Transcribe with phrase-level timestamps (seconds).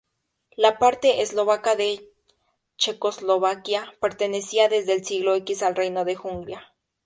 [0.57, 2.09] La parte eslovaca de
[2.75, 6.73] Checoslovaquia pertenecía desde el siglo X al Reino de Hungría.